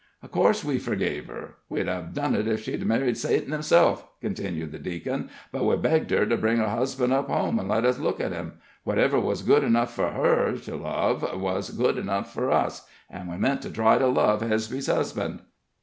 [0.23, 1.57] "Of course, we forgave her.
[1.69, 5.29] We'd hev done it ef she married Satan himself," continued the deacon.
[5.51, 8.31] "But we begged her to bring her husband up home, an' let us look at
[8.31, 8.53] him.
[8.83, 13.37] Whatever was good enough for her to love was good enough for us, and we
[13.37, 15.41] meant to try to love Hesby's husband."